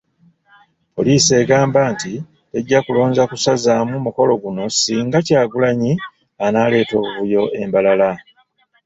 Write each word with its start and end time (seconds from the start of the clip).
Poliisi 0.95 1.31
egamba 1.41 1.81
nti 1.93 2.11
tejja 2.51 2.79
kulonza 2.85 3.23
kusazaamu 3.29 3.95
mukolo 4.05 4.33
guno 4.43 4.63
singa 4.79 5.19
Kyagulanyi 5.27 5.91
anaaleeta 6.45 6.93
obuvuyo 7.01 7.43
e 7.61 7.63
Mbarara. 7.67 8.11